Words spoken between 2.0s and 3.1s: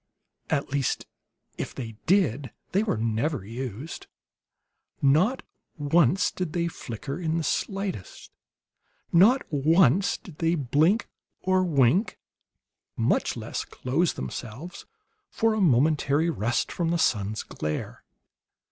did, they were